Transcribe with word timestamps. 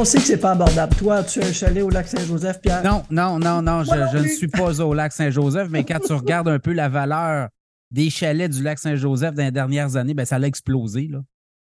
on 0.00 0.04
sait 0.04 0.18
que 0.18 0.24
c'est 0.24 0.38
pas 0.38 0.52
abordable. 0.52 0.96
Toi, 0.96 1.22
tu 1.22 1.42
as 1.42 1.46
un 1.46 1.52
chalet 1.52 1.82
au 1.82 1.90
lac 1.90 2.08
Saint-Joseph, 2.08 2.60
Pierre? 2.62 2.82
Non, 2.82 3.02
non, 3.10 3.38
non, 3.38 3.60
non, 3.60 3.84
je, 3.84 4.18
ne 4.18 4.28
suis 4.28 4.48
pas 4.48 4.80
au 4.80 4.94
lac 4.94 5.12
Saint-Joseph, 5.12 5.68
mais 5.70 5.84
quand 5.84 5.98
tu 6.00 6.14
regardes 6.14 6.48
un 6.48 6.58
peu 6.58 6.72
la 6.72 6.88
valeur 6.88 7.48
des 7.90 8.08
chalets 8.08 8.50
du 8.50 8.62
lac 8.62 8.78
Saint-Joseph 8.78 9.34
dans 9.34 9.42
les 9.42 9.50
dernières 9.50 9.96
années, 9.96 10.14
ben, 10.14 10.24
ça 10.24 10.36
a 10.36 10.40
explosé. 10.40 11.08
Là. 11.08 11.18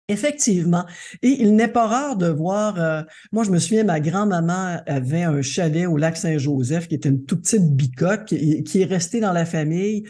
Effectivement. 0.10 0.86
Et 1.22 1.30
il 1.30 1.56
n'est 1.56 1.70
pas 1.70 1.88
rare 1.88 2.18
de 2.18 2.28
voir, 2.28 2.78
euh, 2.78 3.04
moi 3.32 3.46
je 3.46 3.52
me 3.52 3.58
souviens, 3.58 3.86
ma 3.86 4.02
grand-maman 4.02 4.82
avait 4.86 5.24
un 5.24 5.42
chalet 5.42 5.88
au 5.88 5.96
lac 5.96 6.18
Saint-Joseph 6.18 6.90
qui 6.90 6.96
était 6.96 7.08
une 7.08 7.24
toute 7.24 7.44
petite 7.44 7.74
bicoque 7.74 8.26
qui, 8.26 8.64
qui 8.64 8.82
est 8.82 8.86
restée 8.86 9.22
dans 9.22 9.32
la 9.32 9.46
famille. 9.46 10.04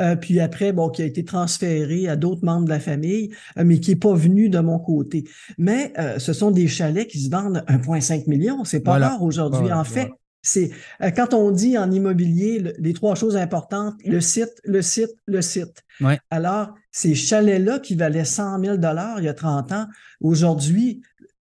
Euh, 0.00 0.16
puis 0.16 0.38
après, 0.38 0.72
bon, 0.72 0.90
qui 0.90 1.00
a 1.00 1.06
été 1.06 1.24
transféré 1.24 2.08
à 2.08 2.16
d'autres 2.16 2.44
membres 2.44 2.66
de 2.66 2.70
la 2.70 2.78
famille, 2.78 3.30
euh, 3.56 3.64
mais 3.64 3.80
qui 3.80 3.90
n'est 3.90 3.96
pas 3.96 4.14
venu 4.14 4.50
de 4.50 4.58
mon 4.58 4.78
côté. 4.78 5.24
Mais 5.56 5.94
ce 6.18 6.32
sont 6.34 6.50
des 6.50 6.68
chalets 6.68 7.08
qui 7.08 7.18
se 7.18 7.30
vendent 7.30 7.64
1,5 7.68 8.28
million. 8.28 8.64
C'est 8.64 8.80
pas 8.80 8.98
rare 8.98 9.22
aujourd'hui. 9.22 9.72
en 9.72 9.84
fait, 9.84 10.10
c'est 10.42 10.70
euh, 11.02 11.10
quand 11.10 11.34
on 11.34 11.50
dit 11.50 11.76
en 11.76 11.90
immobilier 11.90 12.74
les 12.78 12.92
trois 12.92 13.14
choses 13.14 13.36
importantes, 13.36 13.94
le 14.04 14.20
site, 14.20 14.60
le 14.64 14.82
site, 14.82 15.14
le 15.26 15.42
site. 15.42 15.84
Alors, 16.30 16.74
ces 16.92 17.14
chalets-là 17.14 17.80
qui 17.80 17.96
valaient 17.96 18.24
100 18.24 18.60
000 18.62 18.76
il 19.18 19.24
y 19.24 19.28
a 19.28 19.34
30 19.34 19.72
ans, 19.72 19.86
aujourd'hui, 20.20 21.02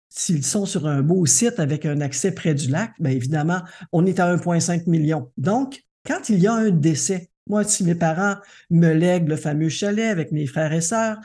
s'ils 0.09 0.43
sont 0.43 0.65
sur 0.65 0.87
un 0.87 1.01
beau 1.01 1.25
site 1.25 1.59
avec 1.59 1.85
un 1.85 2.01
accès 2.01 2.31
près 2.33 2.53
du 2.53 2.69
lac, 2.69 2.91
bien 2.99 3.11
évidemment, 3.11 3.61
on 3.93 4.05
est 4.05 4.19
à 4.19 4.35
1,5 4.35 4.89
million. 4.89 5.31
Donc, 5.37 5.83
quand 6.05 6.29
il 6.29 6.39
y 6.39 6.47
a 6.47 6.53
un 6.53 6.69
décès, 6.69 7.29
moi, 7.47 7.63
si 7.63 7.83
mes 7.83 7.95
parents 7.95 8.35
me 8.69 8.91
lèguent 8.91 9.29
le 9.29 9.37
fameux 9.37 9.69
chalet 9.69 10.09
avec 10.09 10.31
mes 10.31 10.47
frères 10.47 10.73
et 10.73 10.81
sœurs, 10.81 11.17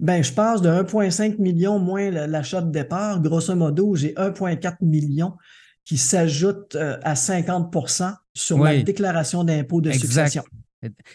ben, 0.00 0.22
je 0.22 0.32
passe 0.32 0.62
de 0.62 0.68
1,5 0.68 1.38
million 1.38 1.78
moins 1.78 2.10
l'achat 2.10 2.60
de 2.60 2.70
départ. 2.70 3.20
Grosso 3.20 3.54
modo, 3.54 3.94
j'ai 3.94 4.12
1,4 4.14 4.76
million 4.80 5.34
qui 5.84 5.98
s'ajoute 5.98 6.74
euh, 6.76 6.98
à 7.02 7.14
50% 7.14 8.14
sur 8.34 8.62
la 8.62 8.82
déclaration 8.82 9.44
d'impôt 9.44 9.80
de 9.80 9.92
succession. 9.92 10.42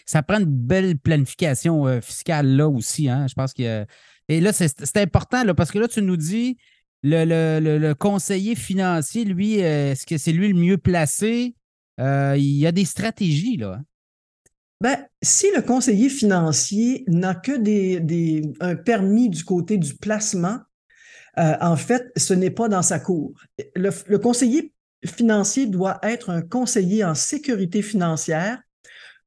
Ça 0.04 0.22
prend 0.22 0.38
une 0.38 0.46
belle 0.46 0.98
planification 0.98 1.86
euh, 1.86 2.00
fiscale 2.00 2.56
là 2.56 2.68
aussi. 2.68 3.08
Hein? 3.08 3.26
Je 3.28 3.34
pense 3.34 3.52
que. 3.52 3.86
Et 4.28 4.40
là, 4.40 4.52
c'est 4.52 4.96
important 4.96 5.42
là, 5.42 5.54
parce 5.54 5.72
que 5.72 5.78
là, 5.78 5.88
tu 5.88 6.02
nous 6.02 6.16
dis 6.16 6.56
le, 7.02 7.24
le, 7.60 7.94
conseiller 7.94 8.54
financier, 8.54 9.24
lui, 9.24 9.62
euh, 9.62 9.92
est-ce 9.92 10.06
que 10.06 10.18
c'est 10.18 10.32
lui 10.32 10.48
le 10.48 10.54
mieux 10.54 10.78
placé? 10.78 11.54
il 11.98 12.56
y 12.56 12.66
a 12.66 12.72
des 12.72 12.86
stratégies, 12.86 13.58
là. 13.58 13.76
Hein? 13.78 13.84
Ben, 14.80 14.96
si 15.20 15.46
le 15.54 15.60
conseiller 15.60 16.08
financier 16.08 17.04
n'a 17.06 17.34
que 17.34 17.58
des, 17.58 18.00
des, 18.00 18.42
un 18.60 18.74
permis 18.74 19.28
du 19.28 19.44
côté 19.44 19.76
du 19.76 19.94
placement, 19.94 20.60
euh, 21.38 21.54
en 21.60 21.76
fait, 21.76 22.10
ce 22.16 22.34
n'est 22.34 22.50
pas 22.50 22.68
dans 22.68 22.82
sa 22.82 22.98
cour. 22.98 23.32
Le, 23.74 24.16
conseiller 24.18 24.72
financier 25.04 25.66
doit 25.66 25.98
être 26.02 26.30
un 26.30 26.42
conseiller 26.42 27.04
en 27.04 27.14
sécurité 27.14 27.82
financière 27.82 28.58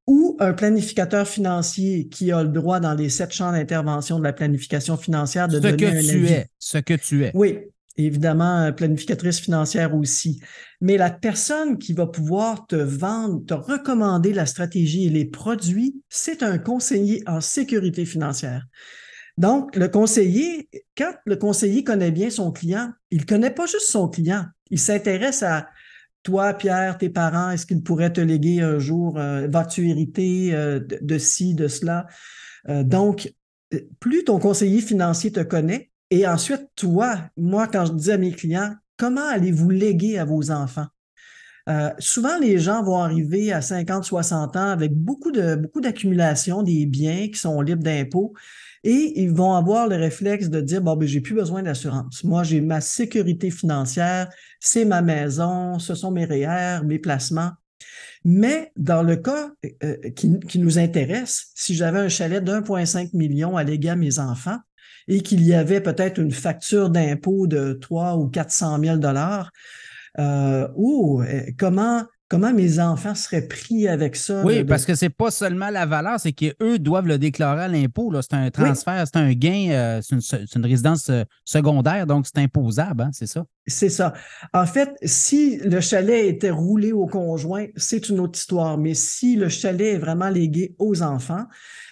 ou 0.06 0.36
un 0.38 0.52
planificateur 0.52 1.26
financier 1.26 2.08
qui 2.08 2.30
a 2.30 2.42
le 2.42 2.50
droit 2.50 2.78
dans 2.78 2.94
les 2.94 3.08
sept 3.08 3.32
champs 3.32 3.52
d'intervention 3.52 4.18
de 4.18 4.24
la 4.24 4.32
planification 4.32 4.96
financière 4.96 5.48
de 5.48 5.56
ce 5.56 5.60
donner 5.60 5.76
que 5.76 5.84
un 5.86 6.00
tu 6.00 6.26
es, 6.26 6.46
ce 6.58 6.78
que 6.78 6.94
tu 6.94 7.24
es. 7.24 7.30
Oui, 7.34 7.58
évidemment 7.96 8.70
planificatrice 8.72 9.40
financière 9.40 9.94
aussi. 9.94 10.40
Mais 10.80 10.96
la 10.96 11.10
personne 11.10 11.78
qui 11.78 11.94
va 11.94 12.06
pouvoir 12.06 12.66
te 12.66 12.76
vendre, 12.76 13.44
te 13.46 13.54
recommander 13.54 14.32
la 14.32 14.46
stratégie 14.46 15.06
et 15.06 15.10
les 15.10 15.24
produits, 15.24 16.02
c'est 16.08 16.42
un 16.42 16.58
conseiller 16.58 17.22
en 17.26 17.40
sécurité 17.40 18.04
financière. 18.04 18.66
Donc, 19.36 19.74
le 19.74 19.88
conseiller, 19.88 20.68
quand 20.96 21.12
le 21.24 21.36
conseiller 21.36 21.82
connaît 21.82 22.12
bien 22.12 22.30
son 22.30 22.52
client, 22.52 22.92
il 23.10 23.22
ne 23.22 23.26
connaît 23.26 23.50
pas 23.50 23.66
juste 23.66 23.90
son 23.90 24.08
client, 24.08 24.44
il 24.70 24.78
s'intéresse 24.78 25.42
à 25.42 25.68
toi, 26.22 26.54
Pierre, 26.54 26.96
tes 26.98 27.10
parents, 27.10 27.50
est-ce 27.50 27.66
qu'ils 27.66 27.82
pourraient 27.82 28.12
te 28.12 28.20
léguer 28.20 28.62
un 28.62 28.78
jour, 28.78 29.18
euh, 29.18 29.46
vas-tu 29.48 29.90
hériter 29.90 30.54
euh, 30.54 30.80
de, 30.80 31.18
ci, 31.18 31.54
de 31.54 31.68
cela? 31.68 32.06
Euh, 32.68 32.82
donc, 32.82 33.32
plus 34.00 34.24
ton 34.24 34.38
conseiller 34.38 34.80
financier 34.80 35.32
te 35.32 35.40
connaît, 35.40 35.90
et 36.10 36.26
ensuite, 36.26 36.68
toi, 36.76 37.18
moi, 37.36 37.66
quand 37.66 37.86
je 37.86 37.92
dis 37.92 38.12
à 38.12 38.18
mes 38.18 38.32
clients, 38.32 38.74
comment 38.96 39.26
allez-vous 39.26 39.70
léguer 39.70 40.18
à 40.18 40.24
vos 40.24 40.50
enfants? 40.50 40.86
souvent, 41.98 42.38
les 42.38 42.58
gens 42.58 42.82
vont 42.82 42.98
arriver 42.98 43.50
à 43.50 43.62
50, 43.62 44.04
60 44.04 44.54
ans 44.54 44.68
avec 44.68 44.92
beaucoup 44.92 45.32
beaucoup 45.32 45.80
d'accumulation 45.80 46.62
des 46.62 46.84
biens 46.84 47.28
qui 47.28 47.38
sont 47.38 47.62
libres 47.62 47.82
d'impôts 47.82 48.34
et 48.84 49.22
ils 49.22 49.32
vont 49.32 49.54
avoir 49.54 49.88
le 49.88 49.96
réflexe 49.96 50.50
de 50.50 50.60
dire, 50.60 50.82
bon, 50.82 50.94
ben, 50.96 51.08
j'ai 51.08 51.22
plus 51.22 51.34
besoin 51.34 51.62
d'assurance. 51.62 52.22
Moi, 52.22 52.42
j'ai 52.42 52.60
ma 52.60 52.82
sécurité 52.82 53.50
financière, 53.50 54.28
c'est 54.60 54.84
ma 54.84 55.00
maison, 55.00 55.78
ce 55.78 55.94
sont 55.94 56.10
mes 56.10 56.26
REER, 56.26 56.84
mes 56.84 56.98
placements. 56.98 57.52
Mais 58.24 58.72
dans 58.76 59.02
le 59.02 59.16
cas 59.16 59.50
euh, 59.82 59.96
qui, 60.10 60.38
qui, 60.40 60.58
nous 60.58 60.78
intéresse, 60.78 61.50
si 61.54 61.74
j'avais 61.74 61.98
un 61.98 62.08
chalet 62.08 62.44
d'1,5 62.44 63.16
million 63.16 63.56
à 63.56 63.64
léguer 63.64 63.90
à 63.90 63.96
mes 63.96 64.18
enfants 64.18 64.58
et 65.08 65.20
qu'il 65.20 65.42
y 65.42 65.54
avait 65.54 65.80
peut-être 65.80 66.18
une 66.18 66.30
facture 66.30 66.90
d'impôt 66.90 67.46
de 67.46 67.74
3 67.74 68.16
ou 68.16 68.28
400 68.28 68.78
000 68.80 68.96
dollars, 68.98 69.50
euh, 70.18 70.68
euh, 70.78 71.42
comment 71.58 72.04
comment 72.28 72.52
mes 72.52 72.80
enfants 72.80 73.14
seraient 73.14 73.46
pris 73.46 73.86
avec 73.86 74.16
ça? 74.16 74.42
Oui, 74.44 74.64
parce 74.64 74.84
que 74.84 74.94
c'est 74.94 75.10
pas 75.10 75.30
seulement 75.30 75.70
la 75.70 75.86
valeur, 75.86 76.18
c'est 76.18 76.32
qu'eux 76.32 76.78
doivent 76.78 77.06
le 77.06 77.18
déclarer 77.18 77.64
à 77.64 77.68
l'impôt. 77.68 78.12
C'est 78.22 78.34
un 78.34 78.50
transfert, 78.50 79.04
c'est 79.06 79.18
un 79.18 79.32
gain, 79.32 79.70
euh, 79.70 80.00
c'est 80.02 80.54
une, 80.54 80.66
résidence 80.66 81.08
euh, 81.10 81.24
secondaire, 81.44 82.06
donc 82.06 82.26
c'est 82.26 82.42
imposable, 82.42 83.02
hein, 83.02 83.10
c'est 83.12 83.26
ça? 83.26 83.44
C'est 83.66 83.88
ça. 83.88 84.12
En 84.52 84.66
fait, 84.66 84.90
si 85.02 85.58
le 85.58 85.80
chalet 85.80 86.26
était 86.26 86.50
roulé 86.50 86.92
au 86.92 87.06
conjoint, 87.06 87.66
c'est 87.76 88.08
une 88.08 88.20
autre 88.20 88.38
histoire. 88.38 88.76
Mais 88.76 88.92
si 88.92 89.36
le 89.36 89.48
chalet 89.48 89.94
est 89.94 89.98
vraiment 89.98 90.28
légué 90.28 90.74
aux 90.78 91.02
enfants, 91.02 91.46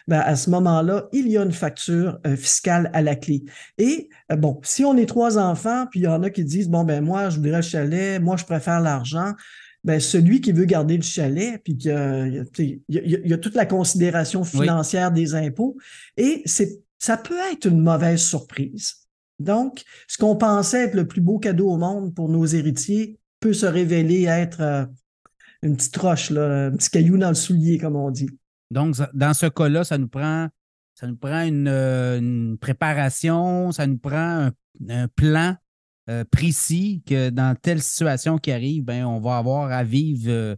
ben 0.06 0.20
à 0.20 0.36
ce 0.36 0.50
moment-là, 0.50 1.08
il 1.12 1.28
y 1.28 1.38
a 1.38 1.42
une 1.42 1.52
facture 1.52 2.18
euh, 2.26 2.36
fiscale 2.36 2.90
à 2.92 3.00
la 3.00 3.16
clé. 3.16 3.44
Et 3.78 4.10
bon, 4.36 4.60
si 4.64 4.84
on 4.84 4.96
est 4.96 5.06
trois 5.06 5.38
enfants, 5.38 5.86
puis 5.90 6.00
il 6.00 6.02
y 6.04 6.08
en 6.08 6.22
a 6.22 6.30
qui 6.30 6.44
disent, 6.44 6.68
bon, 6.68 6.84
ben 6.84 7.02
moi, 7.02 7.30
je 7.30 7.36
voudrais 7.36 7.56
le 7.56 7.62
chalet, 7.62 8.20
moi, 8.20 8.36
je 8.36 8.44
préfère 8.44 8.80
l'argent, 8.80 9.32
ben, 9.84 9.98
celui 9.98 10.40
qui 10.40 10.52
veut 10.52 10.64
garder 10.64 10.96
le 10.96 11.02
chalet, 11.02 11.60
puis 11.62 11.76
qu'il 11.76 12.44
y, 12.88 12.98
y, 12.98 13.32
a 13.32 13.38
toute 13.38 13.54
la 13.54 13.66
considération 13.66 14.44
financière 14.44 15.10
des 15.10 15.34
impôts, 15.34 15.76
et 16.16 16.42
c'est, 16.44 16.80
ça 16.98 17.16
peut 17.16 17.38
être 17.52 17.66
une 17.66 17.80
mauvaise 17.80 18.22
surprise. 18.22 18.94
Donc, 19.40 19.82
ce 20.06 20.18
qu'on 20.18 20.36
pensait 20.36 20.84
être 20.84 20.94
le 20.94 21.06
plus 21.06 21.20
beau 21.20 21.38
cadeau 21.38 21.70
au 21.70 21.76
monde 21.76 22.14
pour 22.14 22.28
nos 22.28 22.46
héritiers 22.46 23.18
peut 23.40 23.52
se 23.52 23.66
révéler 23.66 24.24
être 24.24 24.60
euh, 24.60 24.84
une 25.62 25.76
petite 25.76 25.96
roche, 25.96 26.30
là, 26.30 26.66
un 26.66 26.70
petit 26.76 26.90
caillou 26.90 27.18
dans 27.18 27.28
le 27.28 27.34
soulier, 27.34 27.78
comme 27.78 27.96
on 27.96 28.10
dit. 28.10 28.30
Donc, 28.70 28.96
dans 29.12 29.34
ce 29.34 29.46
cas-là, 29.46 29.82
ça 29.82 29.98
nous 29.98 30.08
prend, 30.08 30.48
ça 30.94 31.08
nous 31.08 31.16
prend 31.16 31.42
une, 31.42 31.68
euh, 31.68 32.56
préparation, 32.60 33.72
ça 33.72 33.86
nous 33.86 33.98
prend 33.98 34.50
un 34.88 35.08
plan 35.08 35.56
euh, 36.10 36.24
précis 36.24 37.00
que 37.06 37.30
dans 37.30 37.54
telle 37.54 37.80
situation 37.80 38.36
qui 38.36 38.50
arrive, 38.50 38.82
ben, 38.82 39.04
on 39.04 39.20
va 39.20 39.36
avoir 39.36 39.70
à 39.70 39.84
vivre, 39.84 40.28
euh, 40.28 40.56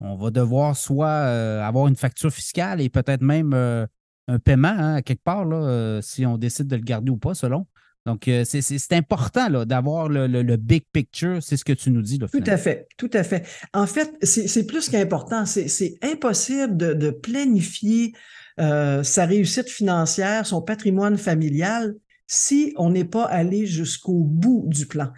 on 0.00 0.16
va 0.16 0.30
devoir 0.30 0.76
soit 0.76 1.08
euh, 1.08 1.62
avoir 1.62 1.88
une 1.88 1.96
facture 1.96 2.30
fiscale 2.30 2.82
et 2.82 2.90
peut-être 2.90 3.22
même 3.22 3.54
un 3.54 4.38
paiement 4.38 4.68
hein, 4.68 4.96
à 4.96 5.02
quelque 5.02 5.22
part, 5.22 5.46
là, 5.46 6.00
si 6.02 6.26
on 6.26 6.36
décide 6.36 6.66
de 6.66 6.76
le 6.76 6.82
garder 6.82 7.10
ou 7.10 7.16
pas, 7.16 7.34
selon. 7.34 7.66
Donc, 8.04 8.30
c'est 8.44 8.92
important 8.92 9.64
d'avoir 9.64 10.08
le, 10.08 10.56
big 10.56 10.84
picture, 10.92 11.42
c'est 11.42 11.56
ce 11.56 11.64
que 11.64 11.72
tu 11.72 11.90
nous 11.90 12.02
dis. 12.02 12.18
tout 12.18 12.44
à 12.46 12.56
fait, 12.58 12.86
tout 12.98 13.10
à 13.14 13.24
fait. 13.24 13.46
En 13.72 13.86
fait, 13.86 14.12
c'est 14.22 14.66
plus 14.66 14.90
qu'important. 14.90 15.46
C'est 15.46 15.98
impossible 16.02 16.76
de, 16.76 17.10
planifier 17.10 18.12
sa 18.58 19.24
réussite 19.24 19.70
financière, 19.70 20.46
son 20.46 20.60
patrimoine 20.60 21.16
familial 21.16 21.94
si 22.26 22.72
on 22.76 22.90
n'est 22.90 23.04
pas 23.04 23.24
allé 23.24 23.66
jusqu'au 23.66 24.24
bout 24.24 24.64
du 24.66 24.86
plan. 24.86 25.12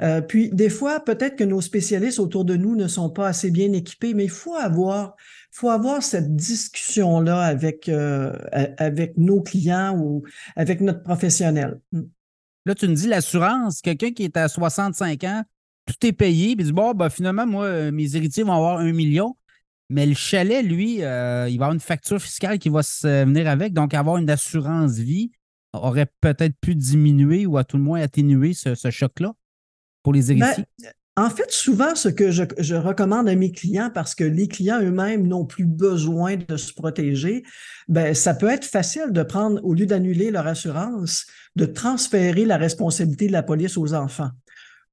Euh, 0.00 0.20
puis 0.20 0.50
des 0.50 0.70
fois, 0.70 1.00
peut-être 1.00 1.36
que 1.36 1.44
nos 1.44 1.60
spécialistes 1.60 2.20
autour 2.20 2.44
de 2.44 2.56
nous 2.56 2.76
ne 2.76 2.86
sont 2.86 3.10
pas 3.10 3.28
assez 3.28 3.50
bien 3.50 3.72
équipés, 3.72 4.14
mais 4.14 4.24
il 4.24 4.30
faut 4.30 4.54
avoir, 4.54 5.16
faut 5.50 5.70
avoir 5.70 6.02
cette 6.02 6.36
discussion-là 6.36 7.40
avec, 7.40 7.88
euh, 7.88 8.32
avec 8.78 9.16
nos 9.16 9.42
clients 9.42 9.96
ou 9.98 10.22
avec 10.54 10.80
notre 10.80 11.02
professionnel. 11.02 11.80
Hmm. 11.90 12.02
Là, 12.64 12.76
tu 12.76 12.86
me 12.86 12.94
dis 12.94 13.08
l'assurance, 13.08 13.80
quelqu'un 13.80 14.12
qui 14.12 14.22
est 14.22 14.36
à 14.36 14.48
65 14.48 15.24
ans, 15.24 15.42
tout 15.86 16.06
est 16.06 16.12
payé, 16.12 16.54
puis 16.54 16.64
dit 16.64 16.72
bon, 16.72 16.92
ben, 16.92 17.10
finalement, 17.10 17.44
moi, 17.44 17.64
euh, 17.64 17.90
mes 17.90 18.14
héritiers 18.14 18.44
vont 18.44 18.52
avoir 18.52 18.78
un 18.78 18.92
million. 18.92 19.36
Mais 19.90 20.06
le 20.06 20.14
chalet, 20.14 20.64
lui, 20.64 20.94
il 20.94 21.00
va 21.02 21.44
avoir 21.44 21.72
une 21.72 21.80
facture 21.80 22.22
fiscale 22.22 22.58
qui 22.58 22.70
va 22.70 22.82
se 22.82 23.24
venir 23.24 23.46
avec, 23.46 23.74
donc 23.74 23.92
avoir 23.92 24.16
une 24.16 24.30
assurance 24.30 24.92
vie 24.92 25.32
aurait 25.72 26.10
peut-être 26.20 26.54
pu 26.60 26.74
diminuer 26.74 27.46
ou 27.46 27.56
à 27.56 27.64
tout 27.64 27.76
le 27.76 27.82
moins 27.82 28.00
atténuer 28.00 28.52
ce, 28.54 28.90
choc-là 28.90 29.34
pour 30.02 30.12
les 30.12 30.34
ben, 30.34 30.42
héritiers? 30.42 30.64
en 31.16 31.28
fait, 31.28 31.50
souvent, 31.50 31.94
ce 31.94 32.08
que 32.08 32.30
je, 32.30 32.74
recommande 32.74 33.28
à 33.28 33.34
mes 33.34 33.52
clients, 33.52 33.90
parce 33.92 34.14
que 34.14 34.24
les 34.24 34.48
clients 34.48 34.80
eux-mêmes 34.80 35.26
n'ont 35.26 35.44
plus 35.44 35.66
besoin 35.66 36.36
de 36.36 36.56
se 36.56 36.72
protéger, 36.72 37.42
ben, 37.88 38.14
ça 38.14 38.32
peut 38.32 38.48
être 38.48 38.64
facile 38.64 39.10
de 39.10 39.22
prendre, 39.22 39.62
au 39.62 39.74
lieu 39.74 39.84
d'annuler 39.84 40.30
leur 40.30 40.46
assurance, 40.46 41.26
de 41.54 41.66
transférer 41.66 42.46
la 42.46 42.56
responsabilité 42.56 43.26
de 43.26 43.32
la 43.32 43.42
police 43.42 43.76
aux 43.76 43.92
enfants. 43.92 44.30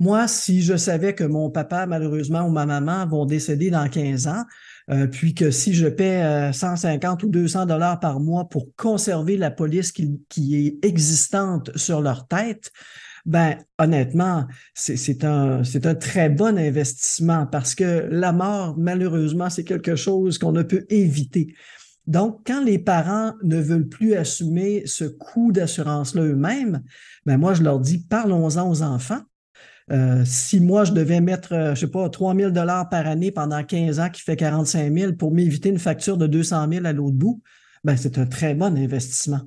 Moi, 0.01 0.27
si 0.27 0.61
je 0.61 0.75
savais 0.75 1.15
que 1.15 1.23
mon 1.23 1.49
papa, 1.49 1.85
malheureusement, 1.85 2.41
ou 2.41 2.51
ma 2.51 2.65
maman 2.65 3.05
vont 3.07 3.25
décéder 3.25 3.69
dans 3.69 3.87
15 3.87 4.27
ans, 4.27 4.43
euh, 4.89 5.07
puis 5.07 5.33
que 5.33 5.51
si 5.51 5.73
je 5.73 5.87
paie 5.87 6.51
150 6.51 7.23
ou 7.23 7.29
200 7.29 7.65
dollars 7.65 7.99
par 7.99 8.19
mois 8.19 8.49
pour 8.49 8.67
conserver 8.75 9.37
la 9.37 9.51
police 9.51 9.91
qui, 9.91 10.19
qui 10.29 10.67
est 10.67 10.85
existante 10.85 11.75
sur 11.77 12.01
leur 12.01 12.27
tête, 12.27 12.71
ben 13.25 13.57
honnêtement, 13.77 14.47
c'est 14.73 15.23
un, 15.23 15.61
un 15.61 15.95
très 15.95 16.29
bon 16.29 16.57
investissement 16.57 17.45
parce 17.45 17.75
que 17.75 18.07
la 18.09 18.31
mort, 18.31 18.75
malheureusement, 18.77 19.49
c'est 19.49 19.63
quelque 19.63 19.95
chose 19.95 20.37
qu'on 20.37 20.51
ne 20.51 20.63
peut 20.63 20.85
éviter. 20.89 21.53
Donc, 22.07 22.41
quand 22.47 22.63
les 22.63 22.79
parents 22.79 23.33
ne 23.43 23.61
veulent 23.61 23.87
plus 23.87 24.15
assumer 24.15 24.81
ce 24.85 25.05
coût 25.05 25.51
d'assurance-là 25.51 26.23
eux-mêmes, 26.23 26.81
ben 27.27 27.37
moi, 27.37 27.53
je 27.53 27.61
leur 27.61 27.79
dis, 27.79 27.99
parlons-en 27.99 28.67
aux 28.67 28.81
enfants. 28.81 29.21
Euh, 29.91 30.23
si 30.25 30.59
moi, 30.59 30.83
je 30.83 30.91
devais 30.91 31.21
mettre, 31.21 31.53
euh, 31.53 31.75
je 31.75 31.81
sais 31.81 31.87
pas, 31.87 32.09
3 32.09 32.35
000 32.35 32.51
par 32.53 33.07
année 33.07 33.31
pendant 33.31 33.63
15 33.63 33.99
ans, 33.99 34.09
qui 34.09 34.21
fait 34.21 34.35
45 34.35 34.93
000 34.93 35.13
pour 35.13 35.31
m'éviter 35.31 35.69
une 35.69 35.79
facture 35.79 36.17
de 36.17 36.27
200 36.27 36.67
000 36.71 36.85
à 36.85 36.93
l'autre 36.93 37.15
bout, 37.15 37.41
ben, 37.83 37.97
c'est 37.97 38.17
un 38.17 38.25
très 38.25 38.53
bon 38.53 38.77
investissement. 38.77 39.41